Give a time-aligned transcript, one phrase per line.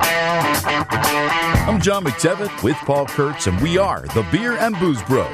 [0.00, 5.26] I'm John McDevitt with Paul Kurtz, and we are the Beer and Booze Bros.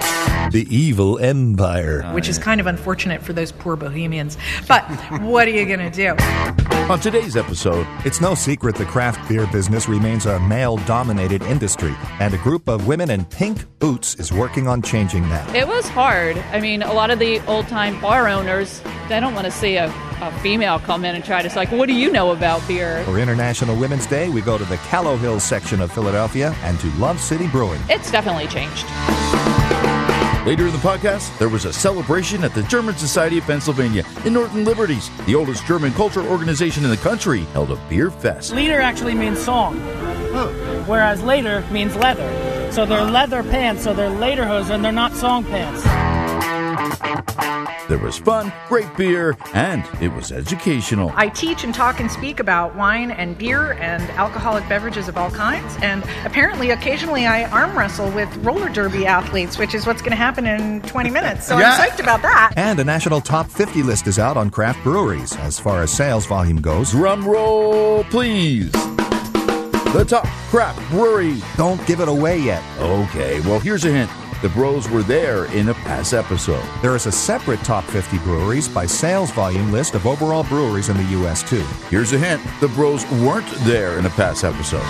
[0.52, 2.02] The evil empire.
[2.12, 4.37] which is kind of unfortunate for those poor bohemians.
[4.69, 4.85] But
[5.22, 6.73] what are you going to do?
[6.91, 11.95] On today's episode, It's no secret the craft beer business remains a male dominated industry,
[12.21, 15.57] and a group of women in pink boots is working on changing that.
[15.57, 16.37] It was hard.
[16.52, 19.77] I mean, a lot of the old time bar owners, they don't want to see
[19.77, 19.87] a,
[20.20, 23.03] a female come in and try to say, like, what do you know about beer?
[23.05, 26.89] For International Women's Day, we go to the Callow Hills section of Philadelphia and to
[26.98, 27.80] Love City Brewing.
[27.89, 28.84] It's definitely changed.
[30.47, 34.34] Later in the podcast, there was a celebration at the German Society of Pennsylvania in
[34.34, 35.09] Northern Liberties.
[35.25, 38.53] The oldest German culture organization in the country held a beer fest.
[38.53, 39.80] Lieder actually means song,
[40.87, 42.29] whereas later means leather.
[42.73, 43.11] So they're ah.
[43.11, 45.83] leather pants, so they're lederhosen, and they're not song pants.
[47.88, 51.12] There was fun, great beer, and it was educational.
[51.15, 55.31] I teach and talk and speak about wine and beer and alcoholic beverages of all
[55.31, 55.77] kinds.
[55.83, 60.17] And apparently, occasionally, I arm wrestle with roller derby athletes, which is what's going to
[60.17, 61.47] happen in 20 minutes.
[61.47, 61.73] So Yeah.
[61.73, 62.55] I'm psyched about that.
[62.56, 66.27] And a national top 50 list is out on craft breweries as far as sales
[66.27, 66.91] volume goes.
[66.92, 68.73] Drum roll, please.
[68.73, 71.41] The top craft brewery.
[71.56, 72.62] Don't give it away yet.
[72.80, 74.11] Okay, well, here's a hint.
[74.45, 76.62] The bros were there in a past episode.
[76.83, 80.98] There is a separate top 50 breweries by sales volume list of overall breweries in
[80.98, 81.64] the U.S., too.
[81.89, 82.42] Here's a hint.
[82.61, 84.84] The bros weren't there in a past episode.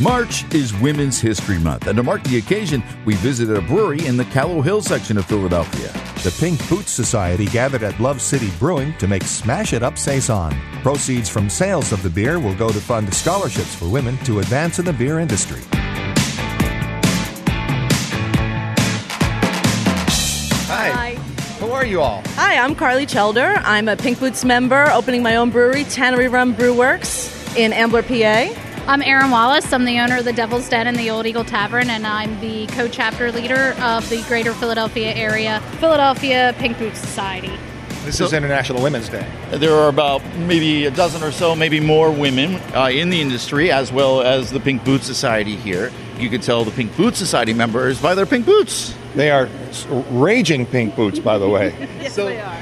[0.00, 4.16] March is Women's History Month, and to mark the occasion, we visited a brewery in
[4.16, 6.07] the Callowhill section of Philadelphia.
[6.24, 10.52] The Pink Boots Society gathered at Love City Brewing to make Smash It Up Saison.
[10.82, 14.80] Proceeds from sales of the beer will go to fund scholarships for women to advance
[14.80, 15.60] in the beer industry.
[20.66, 21.14] Hi.
[21.60, 22.24] Who are you all?
[22.34, 23.54] Hi, I'm Carly Chelder.
[23.58, 28.02] I'm a Pink Boots member, opening my own brewery, Tannery Run Brew Works in Ambler,
[28.02, 28.67] PA.
[28.88, 29.70] I'm Erin Wallace.
[29.74, 32.66] I'm the owner of the Devil's Den and the Old Eagle Tavern, and I'm the
[32.68, 37.52] co chapter leader of the Greater Philadelphia area Philadelphia Pink Boots Society.
[38.06, 39.30] This is International Women's Day.
[39.50, 43.70] There are about maybe a dozen or so, maybe more women uh, in the industry,
[43.70, 45.92] as well as the Pink Boot Society here.
[46.18, 48.94] You can tell the Pink Boot Society members by their pink boots.
[49.14, 49.50] They are
[50.10, 51.74] raging pink boots, by the way.
[52.00, 52.56] Yes, So- they are.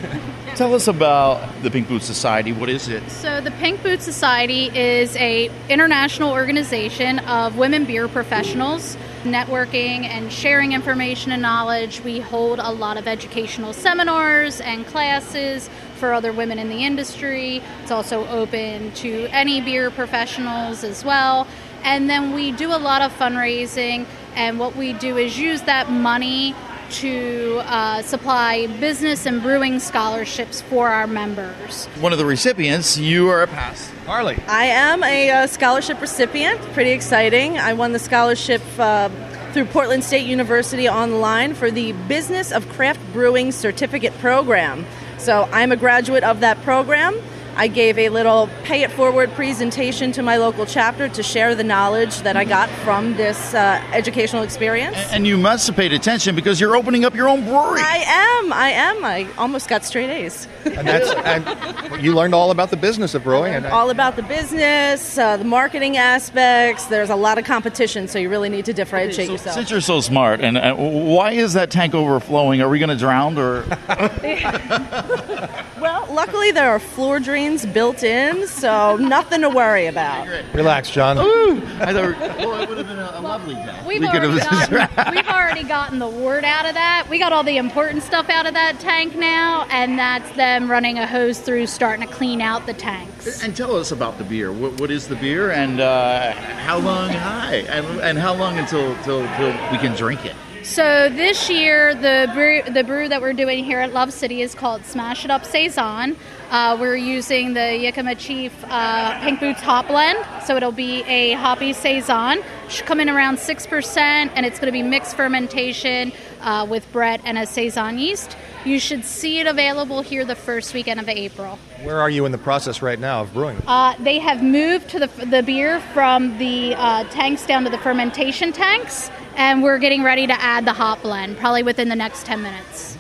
[0.57, 2.51] Tell us about the Pink Boot Society.
[2.51, 3.07] What is it?
[3.11, 10.33] So, the Pink Boots Society is a international organization of women beer professionals networking and
[10.33, 12.01] sharing information and knowledge.
[12.01, 17.61] We hold a lot of educational seminars and classes for other women in the industry.
[17.83, 21.47] It's also open to any beer professionals as well.
[21.85, 25.91] And then we do a lot of fundraising, and what we do is use that
[25.91, 26.55] money
[26.91, 31.87] to uh, supply business and brewing scholarships for our members.
[32.01, 33.93] One of the recipients, you are a past.
[34.05, 34.39] Carly.
[34.47, 36.61] I am a uh, scholarship recipient.
[36.73, 37.59] Pretty exciting.
[37.59, 39.09] I won the scholarship uh,
[39.53, 44.87] through Portland State University online for the Business of Craft Brewing Certificate Program.
[45.19, 47.21] So I'm a graduate of that program.
[47.59, 51.65] I gave a little pay it forward presentation to my local chapter to share the
[51.65, 54.97] knowledge that I got from this uh, educational experience.
[55.11, 57.81] And you must have paid attention because you're opening up your own brewery.
[57.83, 58.05] I
[58.45, 58.53] am.
[58.53, 59.05] I am.
[59.05, 60.47] I almost got straight A's.
[60.67, 63.55] And that's and you learned all about the business of brewing.
[63.55, 66.85] And All about the business, uh, the marketing aspects.
[66.87, 69.55] There's a lot of competition, so you really need to differentiate So, yourself.
[69.57, 72.61] since you're so smart, and uh, why is that tank overflowing?
[72.61, 73.65] Are we going to drown or?
[75.79, 80.27] Well, luckily there are floor drains built in, so nothing to worry about.
[80.53, 81.19] relax, John.
[81.19, 83.83] I thought, well, it would have been a, a lovely day.
[83.87, 87.07] We've We already, gotten, we've already gotten the word out of that.
[87.09, 90.99] We got all the important stuff out of that tank now, and that's them running
[90.99, 93.43] a hose through, starting to clean out the tanks.
[93.43, 94.53] And tell us about the beer.
[94.53, 98.97] What, what is the beer, and uh, how long high, and, and how long until,
[99.05, 100.35] till till we can drink it?
[100.63, 104.53] So this year, the brew, the brew that we're doing here at Love City is
[104.53, 106.17] called Smash It Up Saison.
[106.51, 111.33] Uh, we're using the Yakima Chief uh, Pink Boots Hop Blend, so it'll be a
[111.33, 112.41] hoppy saison.
[112.69, 116.13] Should come in around six percent, and it's going to be mixed fermentation
[116.43, 118.37] uh, with Brett and a saison yeast.
[118.65, 121.59] You should see it available here the first weekend of April.
[121.83, 123.61] Where are you in the process right now of brewing?
[123.67, 127.79] Uh, they have moved to the, the beer from the uh, tanks down to the
[127.79, 132.25] fermentation tanks, and we're getting ready to add the hop blend probably within the next
[132.25, 132.96] 10 minutes.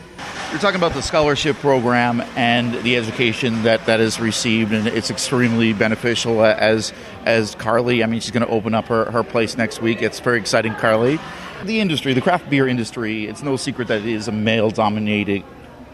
[0.56, 5.11] You're talking about the scholarship program and the education that that is received, and it's
[5.11, 6.41] extremely beneficial.
[6.41, 6.94] uh, As
[7.26, 10.00] as Carly, I mean, she's going to open up her, her place next week.
[10.00, 11.19] It's very exciting, Carly.
[11.64, 15.44] The industry, the craft beer industry, it's no secret that it is a male dominated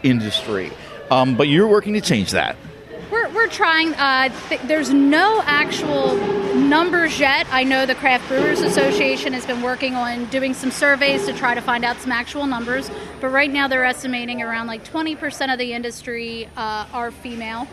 [0.01, 0.71] industry.
[1.11, 2.55] Um, but you're working to change that.
[3.11, 3.93] We're, we're trying.
[3.95, 6.17] Uh, th- there's no actual
[6.73, 7.45] numbers yet.
[7.51, 11.53] I know the Craft Brewers Association has been working on doing some surveys to try
[11.53, 12.89] to find out some actual numbers.
[13.21, 17.67] But right now, they're estimating around like 20% of the industry uh, are female.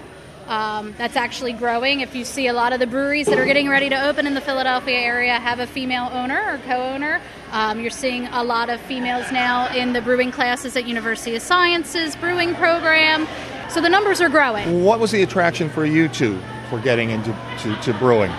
[0.48, 2.00] Um, that's actually growing.
[2.00, 4.34] If you see a lot of the breweries that are getting ready to open in
[4.34, 7.22] the Philadelphia area have a female owner or co-owner,
[7.52, 11.40] um, you're seeing a lot of females now in the brewing classes at University of
[11.40, 13.26] Sciences brewing program.
[13.70, 14.84] So the numbers are growing.
[14.84, 16.38] What was the attraction for you two
[16.68, 18.30] for getting into to, to brewing?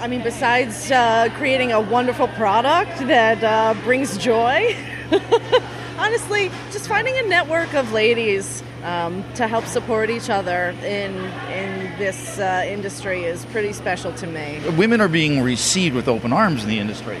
[0.00, 4.74] I mean, besides uh, creating a wonderful product that uh, brings joy,
[5.98, 11.14] honestly, just finding a network of ladies um, to help support each other in
[11.52, 14.62] in this uh, industry is pretty special to me.
[14.70, 17.18] Women are being received with open arms in the industry,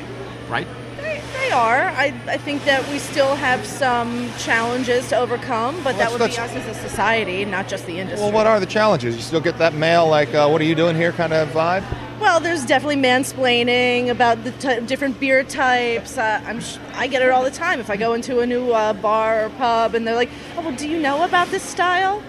[0.48, 0.66] right?
[0.96, 1.82] They, they are.
[1.82, 6.24] I, I think that we still have some challenges to overcome, but that would be
[6.24, 8.24] us as a society, not just the industry.
[8.24, 9.16] Well, what are the challenges?
[9.16, 11.84] You still get that male, like, uh, what are you doing here kind of vibe?
[12.20, 16.18] Well, there's definitely mansplaining about the t- different beer types.
[16.18, 18.72] Uh, I'm sh- I get it all the time if I go into a new
[18.72, 22.22] uh, bar or pub and they're like, "Oh, well, do you know about this style?"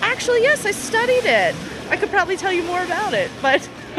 [0.00, 1.54] Actually, yes, I studied it.
[1.90, 3.68] I could probably tell you more about it, but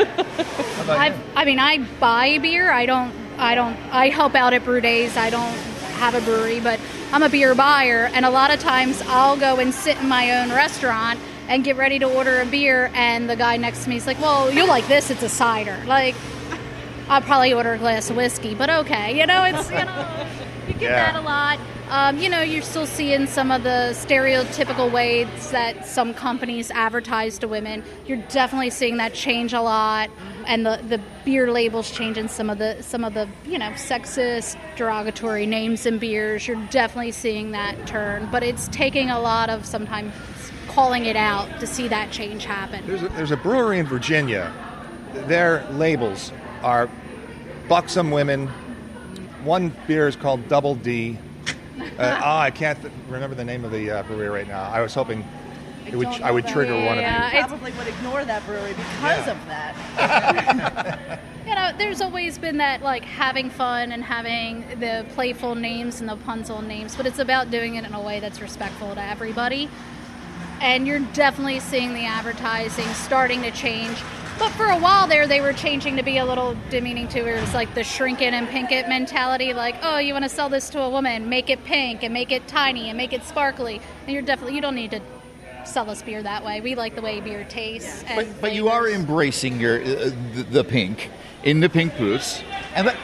[0.90, 2.72] I, I mean, I buy beer.
[2.72, 3.14] I don't.
[3.38, 3.78] I don't.
[3.92, 5.16] I help out at brew days.
[5.18, 5.56] I don't
[6.00, 6.80] have a brewery, but
[7.12, 10.42] I'm a beer buyer, and a lot of times I'll go and sit in my
[10.42, 13.98] own restaurant and get ready to order a beer, and the guy next to me
[13.98, 15.10] is like, "Well, you like this?
[15.10, 16.16] It's a cider." Like,
[17.10, 20.28] I'll probably order a glass of whiskey, but okay, you know, it's you know,
[20.68, 21.12] you get Yeah.
[21.12, 21.60] that a lot.
[21.90, 27.38] Um, you know, you're still seeing some of the stereotypical ways that some companies advertise
[27.40, 27.82] to women.
[28.06, 30.10] You're definitely seeing that change a lot,
[30.48, 34.58] and the, the beer labels changing some of the some of the you know sexist,
[34.76, 36.46] derogatory names in beers.
[36.46, 40.14] You're definitely seeing that turn, but it's taking a lot of sometimes
[40.78, 42.86] calling it out to see that change happen.
[42.86, 44.54] There's a, there's a brewery in Virginia.
[45.26, 46.32] Their labels
[46.62, 46.88] are
[47.68, 48.46] buxom women.
[49.44, 51.18] One beer is called Double D.
[51.98, 54.70] Uh, oh, I can't th- remember the name of the uh, brewery right now.
[54.70, 55.26] I was hoping
[55.88, 56.86] it would, I would trigger that.
[56.86, 57.28] one of Yeah, you.
[57.40, 61.20] it's- probably would ignore that brewery because of that.
[61.48, 66.08] you know, there's always been that like having fun and having the playful names and
[66.08, 69.02] the puns on names, but it's about doing it in a way that's respectful to
[69.02, 69.72] everybody.
[70.60, 73.98] And you're definitely seeing the advertising starting to change.
[74.40, 77.26] But for a while there, they were changing to be a little demeaning too.
[77.26, 79.54] It was like the shrink it and pink it mentality.
[79.54, 81.28] Like, oh, you want to sell this to a woman?
[81.28, 83.82] Make it pink and make it tiny and make it sparkly.
[84.06, 85.02] And you're definitely you don't need to
[85.66, 86.62] sell us beer that way.
[86.62, 88.04] We like the way beer tastes.
[88.08, 91.10] and But, but you are embracing your uh, the, the pink
[91.44, 92.42] in the pink boots,
[92.76, 92.98] and that,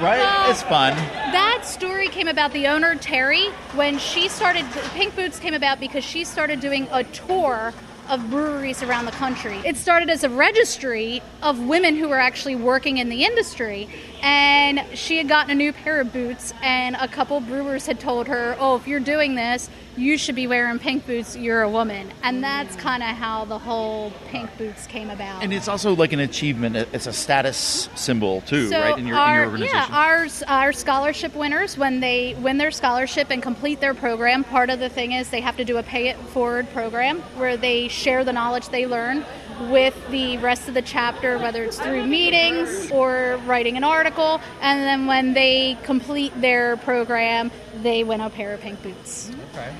[0.00, 0.18] right?
[0.18, 0.94] Well, it's fun.
[1.32, 4.64] That story came about the owner Terry when she started.
[4.94, 7.72] Pink Boots came about because she started doing a tour
[8.08, 9.60] of breweries around the country.
[9.66, 13.86] It started as a registry of women who were actually working in the industry,
[14.22, 18.28] and she had gotten a new pair of boots, and a couple brewers had told
[18.28, 19.68] her, "Oh, if you're doing this,
[19.98, 21.36] you should be wearing pink boots.
[21.36, 25.42] You're a woman," and that's kind of how the whole pink boots came about.
[25.42, 26.76] And it's also like an achievement.
[26.76, 28.98] It's a status symbol too, So right?
[28.98, 29.76] In your, our, in your organization.
[29.76, 34.70] Yeah, our, our scholarship winners, when they win their scholarship and complete their program, part
[34.70, 37.88] of the thing is they have to do a pay it forward program where they
[37.88, 39.24] share the knowledge they learn
[39.62, 44.40] with the rest of the chapter, whether it's through meetings or writing an article.
[44.60, 47.50] And then when they complete their program,
[47.82, 49.30] they win a pair of pink boots.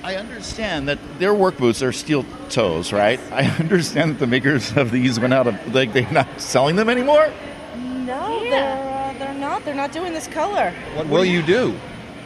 [0.03, 3.21] I understand that their work boots are steel toes, right?
[3.33, 6.89] I understand that the makers of these went out of like they're not selling them
[6.89, 7.33] anymore.
[7.77, 8.51] No, Yeah.
[8.51, 9.65] they're uh, they're not.
[9.65, 10.73] They're not doing this color.
[10.95, 11.79] What will you do?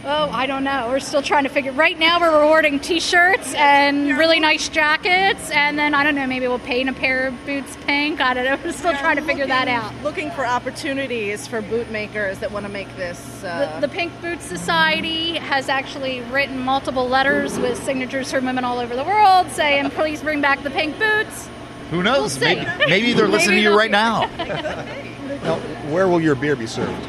[0.04, 0.88] Oh, I don't know.
[0.88, 1.70] We're still trying to figure.
[1.70, 6.26] Right now, we're rewarding T-shirts and really nice jackets, and then I don't know.
[6.26, 8.20] Maybe we'll paint a pair of boots pink.
[8.20, 8.56] I don't know.
[8.64, 9.94] We're still trying to figure that out.
[10.02, 13.44] Looking for opportunities for boot makers that want to make this.
[13.44, 18.64] Uh, The, the Pink Boots Society has actually written multiple letters with signatures from women
[18.64, 21.48] all over the world saying, "Please bring back the pink boots."
[21.90, 22.40] Who knows?
[22.40, 24.96] We'll maybe, maybe they're listening to you right they'll- now.
[25.42, 25.56] Now,
[25.90, 27.04] where will your beer be served?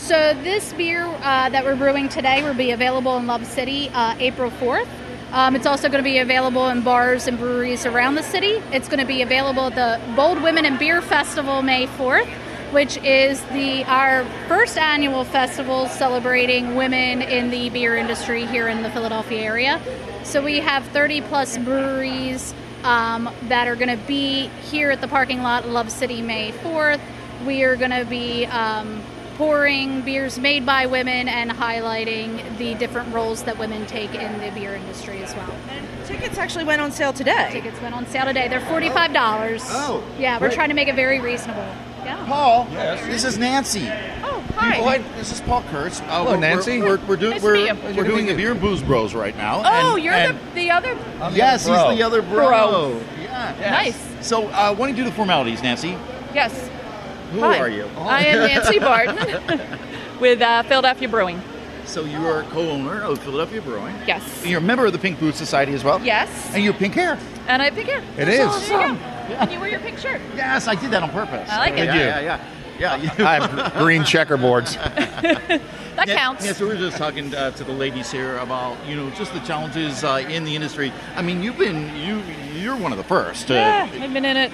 [0.00, 4.16] So this beer uh, that we're brewing today will be available in Love City uh,
[4.18, 4.88] April 4th.
[5.30, 8.60] Um, it's also going to be available in bars and breweries around the city.
[8.72, 12.26] It's going to be available at the Bold Women and Beer Festival May 4th,
[12.72, 18.82] which is the our first annual festival celebrating women in the beer industry here in
[18.82, 19.80] the Philadelphia area.
[20.24, 22.52] So we have 30 plus breweries
[22.82, 27.00] um, that are going to be here at the parking lot, Love City, May 4th.
[27.46, 29.02] We are going to be um,
[29.40, 34.50] pouring beers made by women and highlighting the different roles that women take in the
[34.50, 35.50] beer industry as well.
[36.04, 37.48] Tickets actually went on sale today.
[37.50, 38.48] Tickets went on sale today.
[38.48, 39.62] They're forty-five dollars.
[39.68, 41.66] Oh, yeah, we're trying to make it very reasonable.
[42.04, 42.22] Yeah.
[42.26, 43.88] Paul, this is Nancy.
[44.22, 46.00] Oh, Oh, hi, this is Paul Kurtz.
[46.00, 46.80] Uh, Hello, we're- Nancy.
[46.82, 49.62] We're, we're, we're, doing Nice we're, we're doing the Beer and Booze Bros right now.
[49.64, 50.94] Oh, and- you're and- the the other.
[51.32, 52.46] Yes, he's the other bro.
[52.46, 53.02] Bro.
[53.22, 53.70] Yeah.
[53.70, 53.98] Nice.
[54.20, 55.96] So, uh, why don't you do the formalities, Nancy?
[56.34, 56.68] Yes.
[57.32, 57.58] Who Hi.
[57.58, 57.84] are you?
[57.98, 59.16] I am Nancy Barton
[60.20, 61.40] with uh, Philadelphia Brewing.
[61.84, 63.94] So you are co-owner of Philadelphia Brewing.
[64.06, 64.44] Yes.
[64.46, 66.00] You're a member of the Pink Boots Society as well.
[66.02, 66.52] Yes.
[66.54, 67.18] And you have pink hair.
[67.48, 67.98] And I have pink hair.
[68.16, 68.62] It There is.
[68.68, 68.78] you go.
[68.80, 70.20] And you wear your pink shirt.
[70.36, 71.48] Yes, I did that on purpose.
[71.50, 71.86] I like it.
[71.86, 72.00] Yeah, you?
[72.00, 72.40] yeah, yeah.
[72.80, 74.74] Yeah, I have green checkerboards.
[75.96, 76.46] That Yeah, counts.
[76.46, 79.34] Yeah, so we we're just talking uh, to the ladies here about you know just
[79.34, 80.90] the challenges uh, in the industry.
[81.14, 82.22] I mean, you've been you
[82.58, 83.50] you're one of the first.
[83.50, 84.50] Uh, Yeah, I've been in it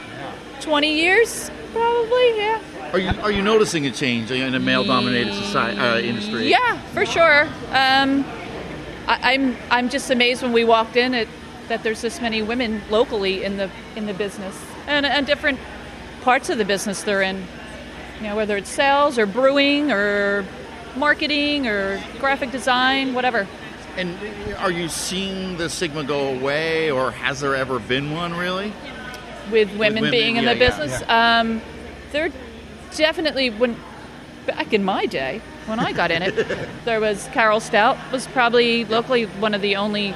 [0.61, 2.37] 20 years, probably.
[2.37, 2.93] Yeah.
[2.93, 6.49] Are you are you noticing a change in a male-dominated society uh, industry?
[6.49, 7.43] Yeah, for sure.
[7.71, 8.25] Um,
[9.07, 11.29] I, I'm I'm just amazed when we walked in at
[11.69, 14.57] that there's this many women locally in the in the business
[14.87, 15.59] and and different
[16.23, 17.45] parts of the business they're in.
[18.19, 20.45] You know, whether it's sales or brewing or
[20.97, 23.47] marketing or graphic design, whatever.
[23.97, 24.17] And
[24.59, 28.73] are you seeing the stigma go away, or has there ever been one really?
[29.51, 31.03] With women, women, being in yeah, the yeah, business.
[31.09, 31.63] Um,
[32.13, 32.33] they're
[32.97, 33.77] definitely when
[34.47, 36.47] back in my day when I got in it,
[36.85, 40.15] there was Carol Stoudt was probably locally one of the only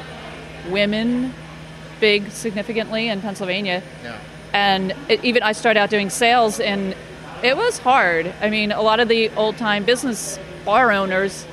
[0.69, 1.35] women
[2.01, 3.83] big significantly in Pennsylvania.
[4.03, 4.19] Yeah.
[4.53, 6.97] And it, even I started out doing sales, and
[7.43, 8.33] it was hard.
[8.41, 11.47] I mean, a lot of the old time business bar owners,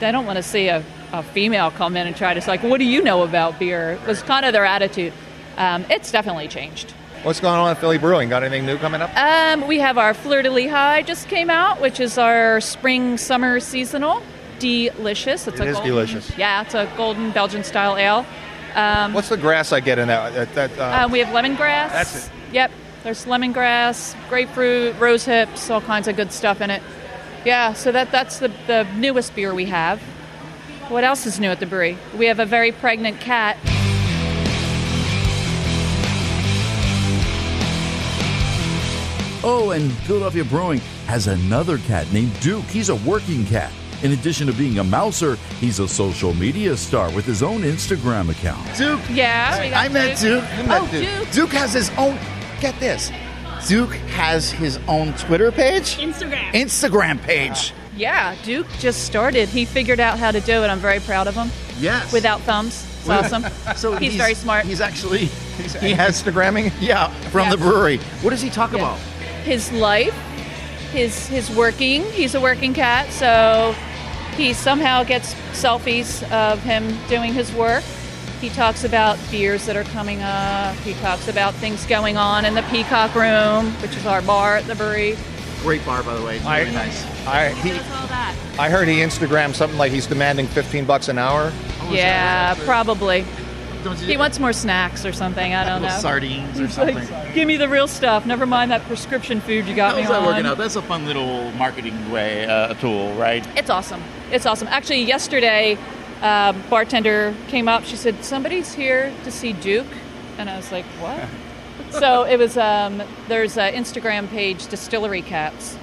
[0.00, 2.62] they don't want to see a, a female come in and try to say, like,
[2.62, 3.92] what do you know about beer?
[3.92, 5.12] It was kind of their attitude.
[5.56, 6.92] Um, it's definitely changed.
[7.22, 8.28] What's going on at Philly Brewing?
[8.28, 9.10] Got anything new coming up?
[9.16, 13.60] Um, we have our Fleur de Lehigh just came out, which is our spring summer
[13.60, 14.22] seasonal.
[14.58, 15.46] Delicious.
[15.46, 16.36] It's It a is golden, delicious.
[16.36, 18.26] Yeah, it's a golden Belgian style ale.
[18.74, 20.34] Um, What's the grass I get in that?
[20.34, 21.90] that, that uh, uh, we have lemongrass.
[21.92, 22.32] That's it.
[22.52, 22.72] Yep.
[23.04, 26.82] There's lemongrass, grapefruit, rose hips, all kinds of good stuff in it.
[27.44, 30.00] Yeah, so that that's the, the newest beer we have.
[30.88, 31.98] What else is new at the brewery?
[32.16, 33.56] We have a very pregnant cat.
[39.44, 42.64] Oh, and Philadelphia Brewing has another cat named Duke.
[42.64, 43.72] He's a working cat.
[44.02, 48.30] In addition to being a mouser, he's a social media star with his own Instagram
[48.30, 48.64] account.
[48.76, 49.00] Duke.
[49.10, 50.44] Yeah, we I met Duke.
[50.58, 51.18] You met Oh, Duke.
[51.18, 51.30] Duke.
[51.32, 52.18] Duke has his own.
[52.60, 53.10] Get this.
[53.68, 55.96] Duke has his own Twitter page.
[55.98, 56.50] Instagram.
[56.52, 57.72] Instagram page.
[57.96, 59.48] Yeah, Duke just started.
[59.48, 60.68] He figured out how to do it.
[60.68, 61.50] I'm very proud of him.
[61.78, 62.12] Yes.
[62.12, 62.86] Without thumbs.
[63.00, 63.44] It's awesome.
[63.76, 64.64] So he's, very smart.
[64.64, 65.26] He's actually
[65.58, 66.72] he's he has Instagramming.
[66.80, 67.98] yeah from the brewery.
[68.22, 68.78] What does he talk Yeah.
[68.78, 68.98] about?
[69.44, 70.14] His life,
[70.92, 72.02] his his working.
[72.12, 73.74] He's a working cat, so
[74.36, 77.84] he somehow gets selfies of him doing his work.
[78.40, 80.74] He talks about beers that are coming up.
[80.78, 84.66] He talks about things going on in the Peacock Room, which is our bar at
[84.66, 85.16] the brewery.
[85.60, 86.36] Great bar, by the way.
[86.38, 87.26] It's I- nice.
[87.26, 88.34] I he, Does all that.
[88.58, 91.52] I heard he Instagrammed something like he's demanding 15 bucks an hour.
[91.82, 93.24] Oh, yeah, probably.
[93.82, 95.54] Don't you He wants more snacks or something.
[95.54, 95.88] I don't know.
[95.98, 96.96] sardines or He's something.
[96.96, 98.26] like, give me the real stuff.
[98.26, 100.26] Never mind that prescription food you got How's me that on.
[100.26, 100.58] working out?
[100.58, 103.46] That's a fun little marketing way, uh, tool, right?
[103.56, 104.02] It's awesome.
[104.30, 104.68] It's awesome.
[104.68, 105.76] Actually, yesterday,
[106.22, 107.84] uh, bartender came up.
[107.84, 109.86] She said, "Somebody's here to see Duke,"
[110.38, 111.20] and I was like, "What?"
[111.90, 112.56] so it was.
[112.56, 115.76] Um, there's an Instagram page, Distillery Cats,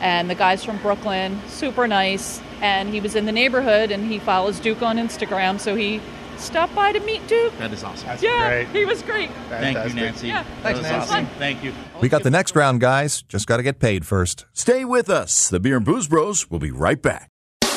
[0.00, 2.40] and the guy's from Brooklyn, super nice.
[2.62, 6.00] And he was in the neighborhood, and he follows Duke on Instagram, so he
[6.40, 7.56] stopped by to meet Duke.
[7.58, 8.08] That is awesome.
[8.08, 8.68] That's yeah, great.
[8.68, 9.30] he was great.
[9.48, 10.28] Thank you, Nancy.
[10.28, 10.42] Yeah.
[10.42, 11.12] That Thanks, was Nancy.
[11.12, 11.26] awesome.
[11.38, 11.72] Thank you.
[12.00, 13.22] We got the next round, guys.
[13.22, 14.46] Just got to get paid first.
[14.52, 15.48] Stay with us.
[15.48, 17.28] The Beer and Booze Bros will be right back.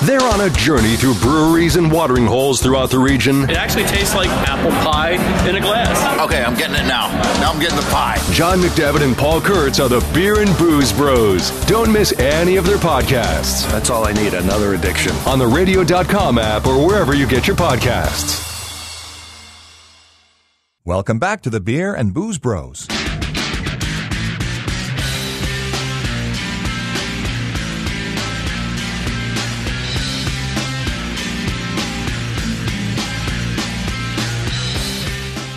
[0.03, 3.43] They're on a journey through breweries and watering holes throughout the region.
[3.49, 5.11] It actually tastes like apple pie
[5.47, 6.19] in a glass.
[6.19, 7.07] Okay, I'm getting it now.
[7.39, 8.17] Now I'm getting the pie.
[8.31, 11.51] John McDevitt and Paul Kurtz are the Beer and Booze Bros.
[11.67, 14.33] Don't miss any of their podcasts That's all I need.
[14.33, 15.13] Another addiction.
[15.25, 18.52] on the radio.com app or wherever you get your podcasts.
[20.85, 22.89] Welcome back to the Beer and Booze Bros.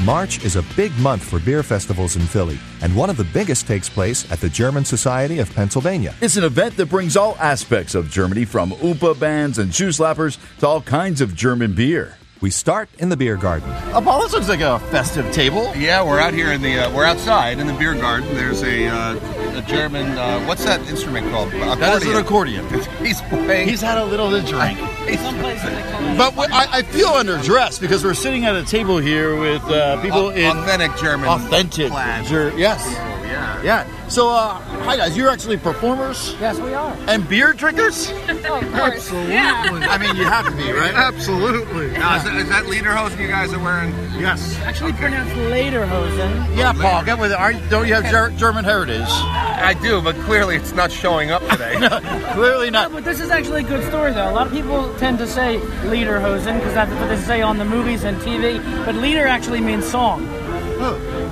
[0.04, 3.66] March is a big month for beer festivals in Philly, and one of the biggest
[3.66, 6.14] takes place at the German Society of Pennsylvania.
[6.20, 10.38] It's an event that brings all aspects of Germany from Oompa bands and shoe slappers
[10.60, 12.16] to all kinds of German beer.
[12.46, 13.68] We start in the beer garden.
[13.92, 15.72] Oh, Paul, this looks like a festive table.
[15.74, 18.32] Yeah, we're out here in the uh, we're outside in the beer garden.
[18.36, 20.06] There's a, uh, a German.
[20.16, 21.50] Uh, what's that instrument called?
[21.50, 22.64] That is an accordion.
[23.02, 23.66] He's playing.
[23.68, 24.78] He's had a little to drink.
[25.18, 26.16] Some places they call it.
[26.18, 30.00] But we- I, I feel underdressed because we're sitting at a table here with uh,
[30.00, 31.90] people Au- in authentic German authentic.
[32.28, 32.80] Ger- yes.
[33.24, 33.60] yeah.
[33.64, 34.06] Yeah.
[34.06, 35.16] So, uh, hi guys.
[35.16, 36.96] You're actually performers Yes, we are.
[37.08, 38.10] and beer drinkers.
[38.28, 39.36] Absolutely.
[39.36, 40.94] I mean, you have to be, right?
[40.94, 41.90] Absolutely.
[41.92, 43.90] Now, is, that, is that Lederhosen you guys are wearing?
[44.20, 44.56] Yes.
[44.60, 46.56] Actually pronounced Lederhosen.
[46.56, 47.04] Yeah, Paul.
[47.04, 47.38] Get with it.
[47.38, 49.02] Are, don't you have Ger- German heritage?
[49.08, 51.74] I do, but clearly it's not showing up today.
[52.34, 52.92] Clearly No, not.
[52.92, 54.30] but this is actually a good story, though.
[54.30, 57.64] A lot of people tend to say Lederhosen because that's what they say on the
[57.64, 58.62] movies and TV.
[58.86, 60.24] But Lieder actually means song,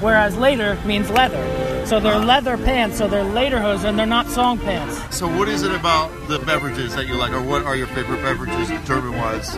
[0.00, 1.42] whereas Leder means leather.
[1.84, 3.96] So they're leather pants, so they're Lederhosen.
[3.96, 4.98] They're not song pants.
[5.14, 8.22] So, what is it about the beverages that you like, or what are your favorite
[8.22, 9.52] beverages, German-wise?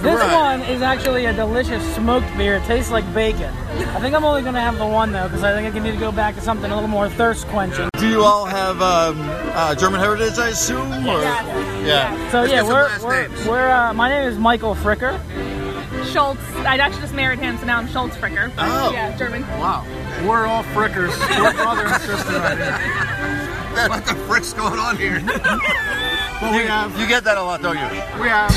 [0.00, 0.32] This Right.
[0.32, 2.56] one is actually a delicious smoked beer.
[2.56, 3.52] It tastes like bacon.
[3.94, 5.90] I think I'm only going to have the one, though, because I think I need
[5.90, 7.88] to go back to something a little more thirst quenching.
[7.98, 9.18] Do you all have um,
[9.54, 10.92] uh, German heritage, I assume?
[11.08, 11.20] Or?
[11.22, 12.30] Yeah.
[12.30, 13.46] So, Let's yeah, we're, we're, names.
[13.46, 15.18] we're uh, my name is Michael Fricker.
[16.14, 16.40] Schultz.
[16.58, 18.52] I actually just married him, so now I'm Schultz Fricker.
[18.56, 18.92] Oh.
[18.92, 19.42] Yeah, German.
[19.58, 19.84] wow.
[20.24, 21.10] We're all frickers.
[21.40, 23.88] We're brother and sister right here.
[23.88, 25.20] What the frick's going on here?
[26.42, 26.98] Well, we have.
[27.00, 28.20] You get that a lot, don't you?
[28.20, 28.50] We have.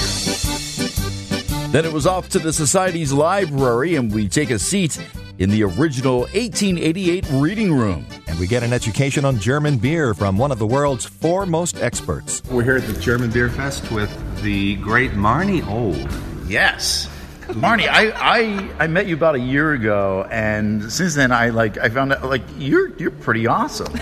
[1.72, 5.00] Then it was off to the Society's library, and we take a seat
[5.38, 8.06] in the original 1888 reading room.
[8.28, 12.42] And we get an education on German beer from one of the world's foremost experts.
[12.50, 14.12] We're here at the German Beer Fest with
[14.42, 16.10] the great Marnie Old.
[16.50, 17.08] Yes.
[17.48, 21.78] Marnie, I, I I met you about a year ago, and since then I like
[21.78, 23.94] I found out like you're you're pretty awesome.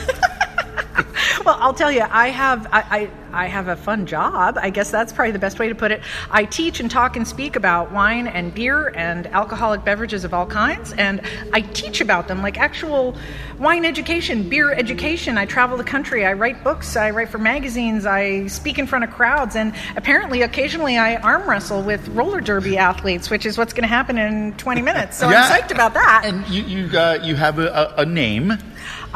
[1.43, 4.57] Well, I'll tell you, I have I, I, I have a fun job.
[4.59, 6.01] I guess that's probably the best way to put it.
[6.31, 10.45] I teach and talk and speak about wine and beer and alcoholic beverages of all
[10.45, 11.21] kinds, and
[11.53, 13.15] I teach about them like actual
[13.59, 15.37] wine education, beer education.
[15.37, 16.25] I travel the country.
[16.25, 16.95] I write books.
[16.95, 18.05] I write for magazines.
[18.05, 22.77] I speak in front of crowds, and apparently, occasionally, I arm wrestle with roller derby
[22.77, 25.17] athletes, which is what's going to happen in 20 minutes.
[25.17, 25.43] So Yeah.
[25.43, 26.23] I'm psyched about that.
[26.25, 27.67] And you you uh, you have a,
[27.97, 28.53] a, a name.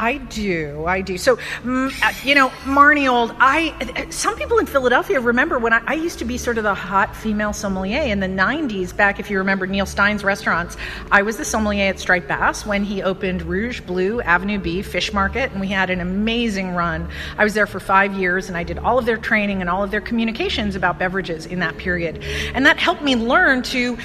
[0.00, 1.18] I do, I do.
[1.18, 5.82] So, mm, uh, you know, Marnie Old, I, some people in Philadelphia remember when I,
[5.86, 9.28] I used to be sort of the hot female sommelier in the 90s, back if
[9.28, 10.78] you remember Neil Stein's restaurants.
[11.10, 15.12] I was the sommelier at Striped Bass when he opened Rouge Bleu Avenue B Fish
[15.12, 17.06] Market, and we had an amazing run.
[17.36, 19.84] I was there for five years, and I did all of their training and all
[19.84, 22.24] of their communications about beverages in that period.
[22.54, 23.98] And that helped me learn to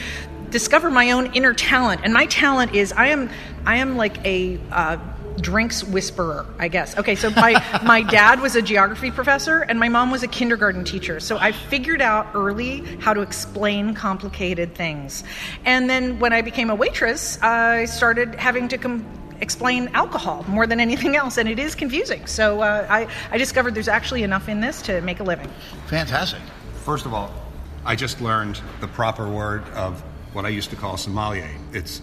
[0.49, 3.29] discover my own inner talent and my talent is i am
[3.65, 4.95] i am like a uh,
[5.41, 6.98] drinks whisperer i guess.
[6.98, 10.84] Okay so my my dad was a geography professor and my mom was a kindergarten
[10.84, 11.19] teacher.
[11.19, 15.24] So i figured out early how to explain complicated things.
[15.65, 19.06] And then when i became a waitress i started having to com-
[19.41, 22.26] explain alcohol more than anything else and it is confusing.
[22.28, 25.50] So uh, I, I discovered there's actually enough in this to make a living.
[25.88, 26.41] Fantastic.
[26.84, 27.32] First of all,
[27.86, 30.02] I just learned the proper word of
[30.34, 31.50] what I used to call sommelier.
[31.71, 32.02] It's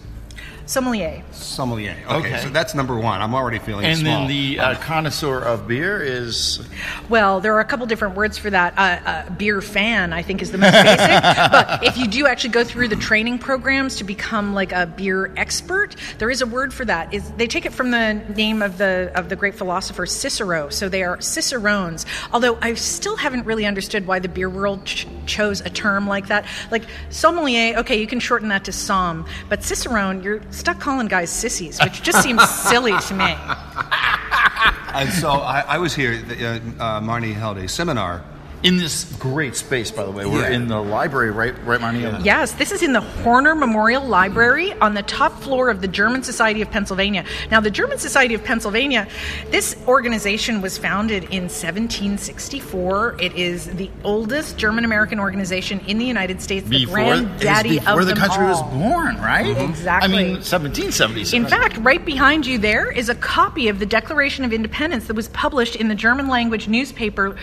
[0.65, 1.95] sommelier sommelier.
[2.07, 2.37] Okay, Okay.
[2.39, 3.21] so that's number one.
[3.21, 3.91] I'm already feeling small.
[3.91, 4.19] And small.
[4.19, 6.65] then the uh, connoisseur of beer is
[7.09, 8.77] Well, there are a couple different words for that.
[8.77, 10.97] Uh, uh, beer fan, I think, is the most basic.
[11.51, 15.31] but if you do actually go through the training programs to become like a beer
[15.37, 17.13] expert, there is a word for that.
[17.13, 20.69] Is they take it from the name of the of the great philosopher Cicero.
[20.69, 22.05] So they are cicerones.
[22.31, 26.27] Although I still haven't really understood why the beer world ch- chose a term like
[26.27, 26.45] that.
[26.71, 31.29] Like sommelier, okay, you can shorten that to som, but cicerone, you're stuck calling guys
[31.29, 33.25] sissies, which just seems silly to me.
[34.93, 36.13] and so I, I was here.
[36.13, 38.23] Uh, uh, Marnie held a seminar.
[38.63, 40.25] In this great space, by the way.
[40.25, 40.55] We're Yeah.
[40.55, 41.53] in the library, right?
[41.65, 42.23] Right, Marnie?
[42.23, 46.23] Yes, this is in the Horner Memorial Library on the top floor of the German
[46.23, 47.25] Society of Pennsylvania.
[47.51, 49.07] Now, the German Society of Pennsylvania,
[49.51, 53.17] this organization was founded in 1764.
[53.19, 57.19] It is the oldest German American organization in the United States, the Before, it was
[57.21, 59.57] granddaddy before of the them country was born, right?
[59.57, 60.13] Exactly.
[60.13, 61.33] I mean, 1776.
[61.33, 65.15] In fact, right behind you there is a copy of the Declaration of Independence that
[65.15, 67.35] was published in the German language newspaper.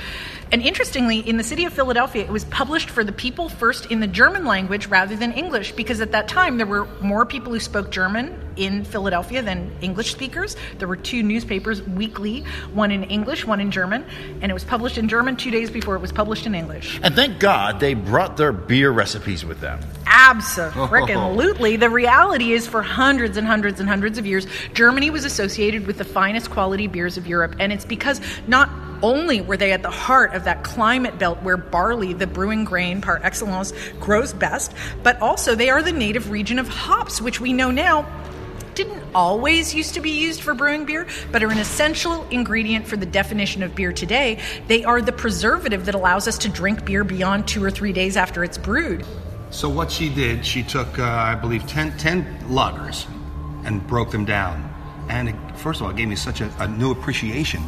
[0.53, 4.01] And interestingly, in the city of Philadelphia, it was published for the people first in
[4.01, 7.61] the German language rather than English, because at that time there were more people who
[7.61, 10.55] spoke German in Philadelphia than English speakers.
[10.79, 12.45] There were two newspapers weekly,
[12.75, 14.05] one in English, one in German,
[14.43, 17.01] and it was published in German two days before it was published in English.
[17.03, 19.81] and thank God they brought their beer recipes with them.
[20.07, 21.77] Absolutely.
[21.77, 25.97] The reality is, for hundreds and hundreds and hundreds of years, Germany was associated with
[25.97, 28.69] the finest quality beers of Europe, and it's because not
[29.03, 33.01] only were they at the heart of that climate belt where barley, the brewing grain
[33.01, 37.55] par excellence, grows best, but also they are the native region of hops, which we
[37.55, 38.07] know now
[38.85, 42.97] didn't always used to be used for brewing beer, but are an essential ingredient for
[42.97, 44.39] the definition of beer today.
[44.69, 48.17] They are the preservative that allows us to drink beer beyond two or three days
[48.17, 49.05] after it's brewed.
[49.51, 53.07] So what she did, she took, uh, I believe, 10, 10 lagers
[53.65, 54.67] and broke them down.
[55.11, 57.63] And it, first of all, it gave me such a, a new appreciation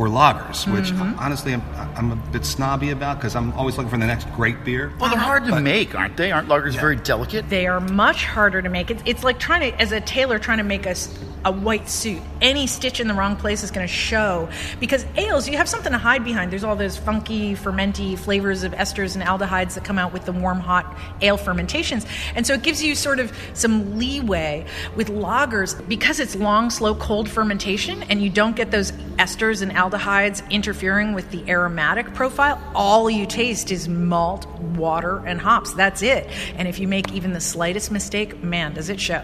[0.00, 1.18] for lagers, which Mhm.
[1.18, 1.62] honestly I'm,
[1.94, 4.90] I'm a bit snobby about because I'm always looking for the next great beer.
[4.98, 6.32] Well, they're hard to make, aren't they?
[6.32, 7.50] Aren't lagers very delicate?
[7.50, 8.90] They are much harder to make.
[8.90, 11.88] It's, it's like trying to, as a tailor, trying to make a, s- a white
[11.88, 12.20] suit.
[12.40, 14.48] Any stitch in the wrong place is going to show.
[14.78, 16.50] Because ales, you have something to hide behind.
[16.50, 20.32] There's all those funky, fermenty flavors of esters and aldehydes that come out with the
[20.32, 22.06] warm, hot ale fermentations.
[22.34, 26.94] And so it gives you sort of some leeway with lagers because it's long, slow,
[26.94, 32.60] cold fermentation and you don't get those esters and aldehydes interfering with the aromatic profile.
[32.74, 35.74] All you taste is malt, water, and hops.
[35.74, 36.28] That's it.
[36.56, 39.22] And if you make even the slightest mistake, man, does it show.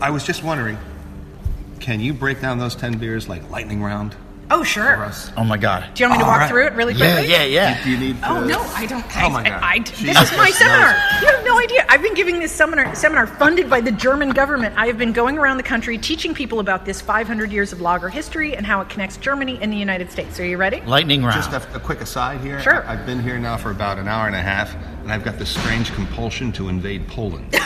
[0.00, 0.78] I was just wondering,
[1.80, 4.14] can you break down those 10 beers like lightning round
[4.52, 4.96] Oh, sure.
[4.96, 5.30] for us?
[5.36, 5.94] Oh my god.
[5.94, 6.48] Do you want me to All walk right.
[6.50, 7.30] through it really quickly?
[7.30, 7.84] yeah, yeah.
[7.84, 8.16] Do you need?
[8.24, 9.04] Oh uh, no, I don't.
[9.18, 9.62] Oh, my I, God.
[9.62, 10.88] I, She this is my just seminar.
[11.20, 11.86] You have no idea.
[11.88, 14.74] I've been giving this seminar seminar funded by the German government.
[14.76, 18.08] I have been going around the country teaching people about this 500 years of lager
[18.08, 20.40] history and how it connects Germany and the United States.
[20.40, 20.80] Are you ready?
[20.80, 21.36] Lightning round.
[21.36, 22.58] Just a, a quick aside here.
[22.60, 22.84] Sure.
[22.88, 25.38] I, have been here now for about an hour and a half, and I've got
[25.38, 27.54] this strange compulsion to invade Poland.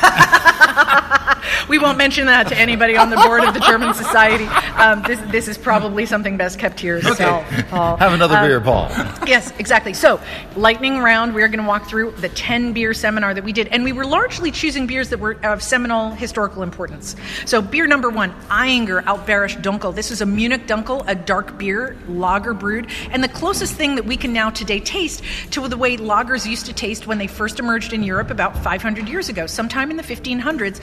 [1.68, 4.44] We won't mention that to anybody on the board of the German Society.
[4.78, 7.96] Um, this this is probably something best kept to yourself, Paul.
[8.04, 8.88] Have another Um, beer, Paul.
[9.26, 9.94] Yes, exactly.
[9.94, 10.20] So,
[10.56, 13.68] lightning round, we are going to walk through the 10 beer seminar that we did,
[13.68, 17.16] and we were largely choosing beers that were of seminal historical importance.
[17.46, 19.94] So, beer number one, Ayinger Altbairisch Dunkel.
[19.94, 24.04] This is a Munich Dunkel, a dark beer, lager brewed, and the closest thing that
[24.04, 27.58] we can now today taste to the way lagers used to taste when they first
[27.58, 29.46] emerged in Europe about 500 years ago.
[29.46, 30.80] Sometime in the 1500s,